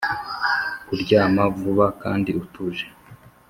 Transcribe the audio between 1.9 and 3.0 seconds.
kandi utuje,